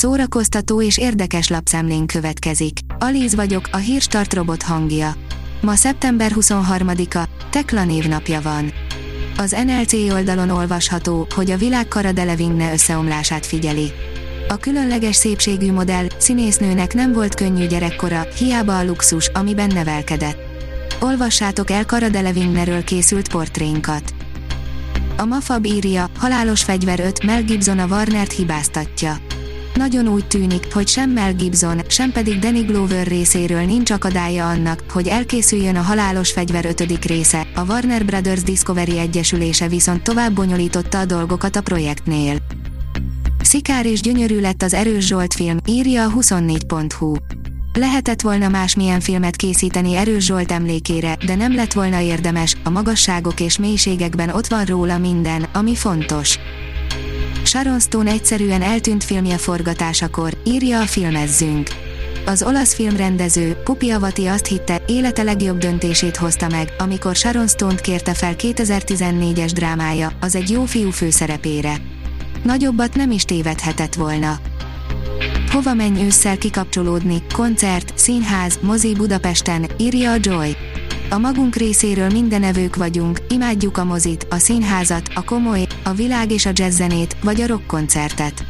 szórakoztató 0.00 0.82
és 0.82 0.98
érdekes 0.98 1.48
lapszemlén 1.48 2.06
következik. 2.06 2.78
Alíz 2.98 3.34
vagyok, 3.34 3.68
a 3.72 3.76
hírstart 3.76 4.34
robot 4.34 4.62
hangja. 4.62 5.14
Ma 5.60 5.74
szeptember 5.74 6.32
23-a, 6.34 7.28
Tekla 7.50 7.84
névnapja 7.84 8.40
van. 8.40 8.72
Az 9.36 9.56
NLC 9.64 9.92
oldalon 9.92 10.50
olvasható, 10.50 11.26
hogy 11.34 11.50
a 11.50 11.56
világ 11.56 11.86
Cara 11.86 12.12
Delevingne 12.12 12.72
összeomlását 12.72 13.46
figyeli. 13.46 13.92
A 14.48 14.56
különleges 14.56 15.16
szépségű 15.16 15.72
modell, 15.72 16.06
színésznőnek 16.18 16.94
nem 16.94 17.12
volt 17.12 17.34
könnyű 17.34 17.66
gyerekkora, 17.66 18.26
hiába 18.38 18.78
a 18.78 18.84
luxus, 18.84 19.28
amiben 19.28 19.70
nevelkedett. 19.74 20.38
Olvassátok 21.00 21.70
el 21.70 21.84
Cara 21.84 22.08
Delevingneről 22.08 22.84
készült 22.84 23.28
portrénkat. 23.28 24.14
A 25.16 25.24
Mafab 25.24 25.64
írja, 25.64 26.10
halálos 26.18 26.62
fegyver 26.62 27.00
5, 27.00 27.24
Mel 27.24 27.42
Gibson 27.42 27.78
a 27.78 27.86
Warnert 27.86 28.32
hibáztatja. 28.32 29.16
Nagyon 29.80 30.08
úgy 30.08 30.26
tűnik, 30.26 30.72
hogy 30.72 30.88
sem 30.88 31.10
Mel 31.10 31.34
Gibson, 31.34 31.80
sem 31.88 32.12
pedig 32.12 32.38
Danny 32.38 32.64
Glover 32.64 33.06
részéről 33.06 33.64
nincs 33.64 33.90
akadálya 33.90 34.48
annak, 34.48 34.84
hogy 34.92 35.08
elkészüljön 35.08 35.76
a 35.76 35.80
Halálos 35.80 36.30
Fegyver 36.30 36.64
5. 36.64 37.04
része, 37.04 37.46
a 37.54 37.64
Warner 37.64 38.04
Brothers 38.04 38.42
Discovery 38.42 38.98
Egyesülése 38.98 39.68
viszont 39.68 40.02
tovább 40.02 40.32
bonyolította 40.32 40.98
a 40.98 41.04
dolgokat 41.04 41.56
a 41.56 41.60
projektnél. 41.60 42.36
Szikár 43.42 43.86
és 43.86 44.00
gyönyörű 44.00 44.40
lett 44.40 44.62
az 44.62 44.74
Erős 44.74 45.06
Zsolt 45.06 45.34
film, 45.34 45.56
írja 45.66 46.04
a 46.04 46.12
24.hu. 46.12 47.14
Lehetett 47.72 48.20
volna 48.20 48.48
másmilyen 48.48 49.00
filmet 49.00 49.36
készíteni 49.36 49.94
Erős 49.94 50.24
Zsolt 50.24 50.52
emlékére, 50.52 51.16
de 51.26 51.34
nem 51.34 51.54
lett 51.54 51.72
volna 51.72 52.00
érdemes, 52.00 52.56
a 52.64 52.70
magasságok 52.70 53.40
és 53.40 53.58
mélységekben 53.58 54.28
ott 54.28 54.46
van 54.46 54.64
róla 54.64 54.98
minden, 54.98 55.46
ami 55.52 55.74
fontos. 55.74 56.38
Sharon 57.50 57.80
Stone 57.80 58.10
egyszerűen 58.10 58.62
eltűnt 58.62 59.04
filmje 59.04 59.38
forgatásakor, 59.38 60.36
írja 60.44 60.80
a 60.80 60.86
filmezzünk. 60.86 61.68
Az 62.26 62.42
olasz 62.42 62.74
filmrendező, 62.74 63.54
Pupi 63.64 63.90
Avati 63.90 64.26
azt 64.26 64.46
hitte, 64.46 64.82
élete 64.86 65.22
legjobb 65.22 65.58
döntését 65.58 66.16
hozta 66.16 66.48
meg, 66.48 66.74
amikor 66.78 67.14
Sharon 67.14 67.48
Stone-t 67.48 67.80
kérte 67.80 68.14
fel 68.14 68.34
2014-es 68.38 69.50
drámája, 69.54 70.12
az 70.20 70.34
egy 70.34 70.50
jó 70.50 70.64
fiú 70.64 70.90
főszerepére. 70.90 71.76
Nagyobbat 72.42 72.94
nem 72.94 73.10
is 73.10 73.24
tévedhetett 73.24 73.94
volna. 73.94 74.38
Hova 75.50 75.74
menj 75.74 76.04
ősszel 76.04 76.38
kikapcsolódni, 76.38 77.22
koncert, 77.32 77.92
színház, 77.98 78.58
mozi 78.62 78.94
Budapesten, 78.94 79.66
írja 79.78 80.10
a 80.10 80.16
Joy. 80.20 80.56
A 81.12 81.18
magunk 81.18 81.54
részéről 81.54 82.08
mindenevők 82.10 82.76
vagyunk, 82.76 83.20
imádjuk 83.28 83.76
a 83.76 83.84
mozit, 83.84 84.26
a 84.30 84.36
színházat, 84.36 85.10
a 85.14 85.24
komoly, 85.24 85.66
a 85.84 85.92
világ 85.92 86.30
és 86.30 86.46
a 86.46 86.50
jazzzenét, 86.54 87.16
vagy 87.22 87.40
a 87.40 87.46
rockkoncertet. 87.46 88.44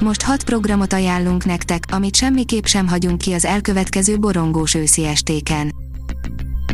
Most 0.00 0.22
hat 0.22 0.44
programot 0.44 0.92
ajánlunk 0.92 1.44
nektek, 1.44 1.84
amit 1.92 2.16
semmiképp 2.16 2.64
sem 2.64 2.88
hagyunk 2.88 3.18
ki 3.18 3.32
az 3.32 3.44
elkövetkező 3.44 4.18
borongós 4.18 4.74
őszi 4.74 5.04
estéken. 5.04 5.74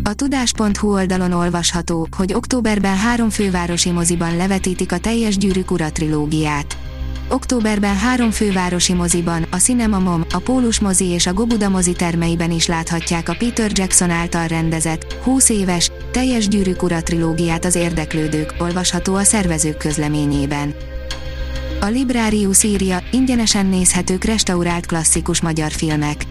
A 0.04 0.14
tudás.hu 0.14 0.92
oldalon 0.92 1.32
olvasható, 1.32 2.08
hogy 2.16 2.32
októberben 2.32 2.96
három 2.96 3.30
fővárosi 3.30 3.90
moziban 3.90 4.36
levetítik 4.36 4.92
a 4.92 4.98
teljes 4.98 5.36
gyűrűk 5.36 5.70
ura 5.70 5.92
trilógiát. 5.92 6.76
Októberben 7.32 7.96
három 7.96 8.30
fővárosi 8.30 8.92
moziban, 8.92 9.46
a 9.50 9.56
Cinema 9.56 9.98
Mom, 9.98 10.24
a 10.32 10.38
Pólus 10.38 10.80
mozi 10.80 11.04
és 11.04 11.26
a 11.26 11.32
Gobuda 11.32 11.68
mozi 11.68 11.92
termeiben 11.92 12.50
is 12.50 12.66
láthatják 12.66 13.28
a 13.28 13.34
Peter 13.38 13.70
Jackson 13.74 14.10
által 14.10 14.46
rendezett, 14.46 15.12
20 15.22 15.48
éves, 15.48 15.90
teljes 16.10 16.48
gyűrűk 16.48 16.82
ura 16.82 17.02
trilógiát 17.02 17.64
az 17.64 17.74
érdeklődők, 17.74 18.54
olvasható 18.58 19.14
a 19.14 19.22
szervezők 19.22 19.76
közleményében. 19.76 20.74
A 21.80 21.86
Librarius 21.86 22.62
írja, 22.62 23.02
ingyenesen 23.10 23.66
nézhetők 23.66 24.24
restaurált 24.24 24.86
klasszikus 24.86 25.40
magyar 25.40 25.70
filmek. 25.70 26.24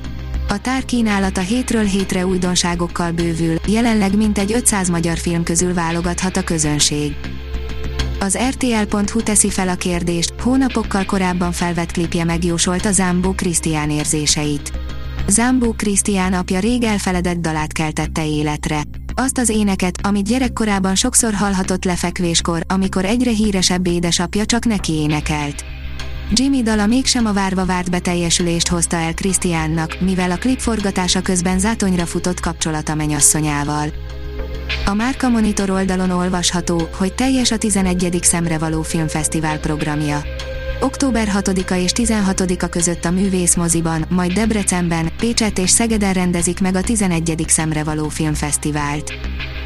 A 0.50 0.62
tárkínálat 0.62 1.38
a 1.38 1.42
hétről 1.42 1.84
hétre 1.84 2.26
újdonságokkal 2.26 3.12
bővül, 3.12 3.56
jelenleg 3.68 4.18
mintegy 4.18 4.54
500 4.54 4.90
magyar 4.90 5.18
film 5.18 5.44
közül 5.44 5.74
válogathat 5.74 6.38
a 6.38 6.44
közönség. 6.44 7.16
Az 8.22 8.38
RTL.hu 8.50 9.22
teszi 9.22 9.50
fel 9.50 9.68
a 9.68 9.76
kérdést, 9.76 10.34
hónapokkal 10.42 11.06
korábban 11.06 11.52
felvett 11.52 11.92
klipje 11.92 12.24
megjósolta 12.24 12.92
Zambó 12.92 13.32
Krisztián 13.32 13.90
érzéseit. 13.90 14.72
Zambó 15.28 15.72
Krisztián 15.72 16.34
apja 16.34 16.60
rég 16.60 16.84
elfeledett 16.84 17.38
dalát 17.38 17.72
keltette 17.72 18.28
életre. 18.28 18.82
Azt 19.16 19.38
az 19.38 19.50
éneket, 19.50 20.00
amit 20.02 20.28
gyerekkorában 20.28 20.96
sokszor 20.96 21.34
hallhatott 21.34 21.84
lefekvéskor, 21.84 22.64
amikor 22.68 23.06
egyre 23.06 23.32
híresebb 23.32 23.88
édesapja 23.88 24.46
csak 24.46 24.66
neki 24.66 24.94
énekelt. 24.94 25.64
Jimmy 26.32 26.62
dala 26.62 26.86
mégsem 26.86 27.26
a 27.26 27.34
várva 27.34 27.66
várt 27.66 27.92
beteljesülést 27.92 28.68
hozta 28.68 28.96
el 28.96 29.14
Krisztiánnak, 29.14 29.98
mivel 30.00 30.32
a 30.32 30.38
klip 30.38 30.60
forgatása 30.60 31.22
közben 31.22 31.60
zátonyra 31.60 32.06
futott 32.06 32.40
kapcsolata 32.40 32.96
menyasszonyával. 32.96 33.90
A 34.86 34.94
Márka 34.94 35.30
Monitor 35.30 35.70
oldalon 35.70 36.10
olvasható, 36.10 36.90
hogy 36.98 37.14
teljes 37.14 37.52
a 37.52 37.58
11. 37.58 38.18
Szemrevaló 38.22 38.82
Filmfesztivál 38.82 39.60
programja. 39.60 40.22
Október 40.82 41.28
6-a 41.36 41.74
és 41.74 41.92
16-a 41.96 42.68
között 42.68 43.06
a 43.06 43.12
Művész 43.12 43.56
moziban, 43.56 44.06
majd 44.10 44.34
Debrecenben, 44.34 45.12
Pécset 45.18 45.58
és 45.58 45.70
Szegeden 45.70 46.14
rendezik 46.14 46.60
meg 46.60 46.76
a 46.76 46.82
11. 46.82 47.44
Szemrevaló 47.48 48.10
Filmfesztivált. 48.10 49.14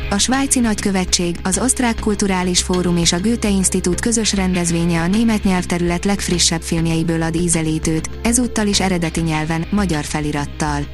A 0.09 0.17
svájci 0.17 0.59
nagykövetség, 0.59 1.35
az 1.43 1.59
Osztrák 1.59 1.99
Kulturális 1.99 2.61
Fórum 2.61 2.97
és 2.97 3.11
a 3.11 3.19
Goethe 3.19 3.49
Institut 3.49 4.01
közös 4.01 4.33
rendezvénye 4.33 5.01
a 5.01 5.07
német 5.07 5.43
nyelvterület 5.43 6.05
legfrissebb 6.05 6.61
filmjeiből 6.61 7.21
ad 7.21 7.35
ízelítőt, 7.35 8.09
ezúttal 8.23 8.67
is 8.67 8.79
eredeti 8.79 9.21
nyelven, 9.21 9.65
magyar 9.71 10.03
felirattal. 10.03 10.85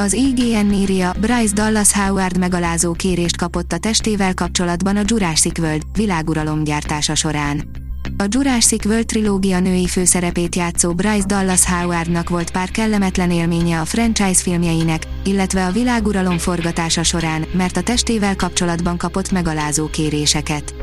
Az 0.00 0.12
IGN 0.12 0.72
írja, 0.72 1.12
Bryce 1.20 1.54
Dallas 1.54 1.92
Howard 1.92 2.38
megalázó 2.38 2.92
kérést 2.92 3.36
kapott 3.36 3.72
a 3.72 3.78
testével 3.78 4.34
kapcsolatban 4.34 4.96
a 4.96 5.02
Jurassic 5.04 5.58
World 5.58 5.82
világuralom 5.92 6.64
gyártása 6.64 7.14
során. 7.14 7.70
A 8.18 8.24
Jurassic 8.28 8.84
World 8.84 9.06
trilógia 9.06 9.60
női 9.60 9.86
főszerepét 9.86 10.54
játszó 10.54 10.94
Bryce 10.94 11.26
Dallas 11.26 11.64
Howardnak 11.64 12.28
volt 12.28 12.50
pár 12.50 12.70
kellemetlen 12.70 13.30
élménye 13.30 13.80
a 13.80 13.84
franchise 13.84 14.42
filmjeinek, 14.42 15.02
illetve 15.24 15.66
a 15.66 15.70
világuralom 15.70 16.38
forgatása 16.38 17.02
során, 17.02 17.44
mert 17.52 17.76
a 17.76 17.82
testével 17.82 18.36
kapcsolatban 18.36 18.96
kapott 18.96 19.30
megalázó 19.30 19.86
kéréseket. 19.86 20.74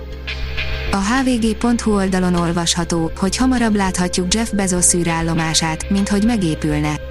A 0.91 0.97
hvg.hu 0.97 1.95
oldalon 1.95 2.35
olvasható, 2.35 3.11
hogy 3.15 3.37
hamarabb 3.37 3.75
láthatjuk 3.75 4.33
Jeff 4.33 4.51
Bezos 4.51 4.93
űrállomását, 4.93 5.89
mint 5.89 6.09
hogy 6.09 6.25
megépülne. 6.25 7.06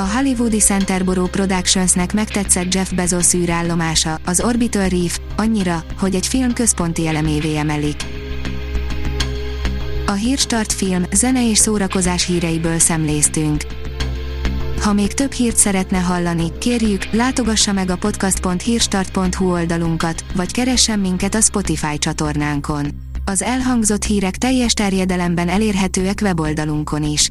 A 0.00 0.16
hollywoodi 0.16 0.58
Centerboro 0.58 1.26
Productionsnek 1.26 2.12
megtetszett 2.12 2.74
Jeff 2.74 2.90
Bezos 2.90 3.34
űrállomása, 3.34 4.18
az 4.24 4.40
Orbital 4.40 4.88
Reef, 4.88 5.18
annyira, 5.36 5.84
hogy 5.98 6.14
egy 6.14 6.26
film 6.26 6.52
központi 6.52 7.06
elemévé 7.06 7.56
emelik. 7.56 8.04
A 10.06 10.12
Hírstart 10.12 10.72
film, 10.72 11.04
zene 11.12 11.48
és 11.48 11.58
szórakozás 11.58 12.26
híreiből 12.26 12.78
szemléztünk. 12.78 13.64
Ha 14.80 14.92
még 14.92 15.14
több 15.14 15.32
hírt 15.32 15.56
szeretne 15.56 15.98
hallani, 15.98 16.58
kérjük, 16.58 17.04
látogassa 17.04 17.72
meg 17.72 17.90
a 17.90 17.96
podcast.hírstart.hu 17.96 19.50
oldalunkat, 19.50 20.24
vagy 20.34 20.52
keressen 20.52 20.98
minket 20.98 21.34
a 21.34 21.40
Spotify 21.40 21.98
csatornánkon. 21.98 22.86
Az 23.24 23.42
elhangzott 23.42 24.04
hírek 24.04 24.36
teljes 24.36 24.72
terjedelemben 24.72 25.48
elérhetőek 25.48 26.18
weboldalunkon 26.22 27.02
is. 27.02 27.30